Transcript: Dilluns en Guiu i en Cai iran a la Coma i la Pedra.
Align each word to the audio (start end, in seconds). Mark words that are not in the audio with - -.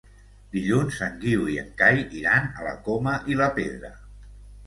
Dilluns 0.53 0.95
en 1.07 1.17
Guiu 1.25 1.43
i 1.55 1.57
en 1.65 1.67
Cai 1.81 2.01
iran 2.21 2.49
a 2.61 2.65
la 2.69 2.73
Coma 2.87 3.13
i 3.33 3.37
la 3.43 3.53
Pedra. 3.59 3.93